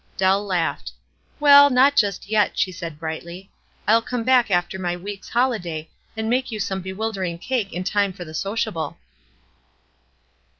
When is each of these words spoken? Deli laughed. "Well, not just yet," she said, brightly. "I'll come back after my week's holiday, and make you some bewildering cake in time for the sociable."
Deli 0.17 0.41
laughed. 0.43 0.93
"Well, 1.39 1.69
not 1.69 1.95
just 1.95 2.27
yet," 2.27 2.57
she 2.57 2.71
said, 2.71 2.97
brightly. 2.97 3.51
"I'll 3.87 4.01
come 4.01 4.23
back 4.23 4.49
after 4.49 4.79
my 4.79 4.97
week's 4.97 5.29
holiday, 5.29 5.91
and 6.17 6.27
make 6.27 6.49
you 6.51 6.59
some 6.59 6.81
bewildering 6.81 7.37
cake 7.37 7.71
in 7.71 7.83
time 7.83 8.11
for 8.11 8.25
the 8.25 8.33
sociable." 8.33 8.97